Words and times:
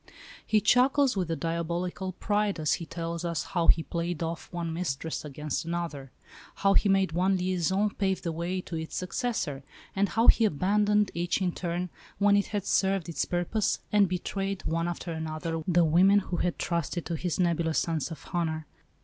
He 0.43 0.61
chuckles 0.61 1.15
with 1.15 1.29
a 1.29 1.35
diabolical 1.35 2.13
pride 2.13 2.59
as 2.59 2.73
he 2.81 2.87
tells 2.87 3.23
us 3.23 3.43
how 3.43 3.67
he 3.67 3.83
played 3.83 4.23
off 4.23 4.51
one 4.51 4.73
mistress 4.73 5.23
against 5.23 5.63
another; 5.63 6.09
how 6.55 6.73
he 6.73 6.89
made 6.89 7.11
one 7.11 7.37
liaison 7.37 7.91
pave 7.91 8.23
the 8.23 8.31
way 8.31 8.61
to 8.61 8.75
its 8.75 8.95
successor; 8.95 9.61
and 9.95 10.09
how 10.09 10.25
he 10.25 10.43
abandoned 10.43 11.11
each 11.13 11.39
in 11.39 11.51
turn 11.51 11.91
when 12.17 12.35
it 12.35 12.47
had 12.47 12.65
served 12.65 13.09
its 13.09 13.25
purpose, 13.25 13.77
and 13.91 14.09
betrayed, 14.09 14.65
one 14.65 14.87
after 14.87 15.11
another, 15.11 15.61
the 15.67 15.85
women 15.85 16.17
who 16.17 16.37
had 16.37 16.57
trusted 16.57 17.05
to 17.05 17.15
his 17.15 17.39
nebulous 17.39 17.77
sense 17.77 18.09
of 18.09 18.25
honour. 18.33 18.65